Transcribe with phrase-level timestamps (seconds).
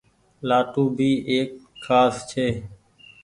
[0.47, 1.49] لآٽون ڀي ايڪ
[1.85, 2.47] کآس ڇي۔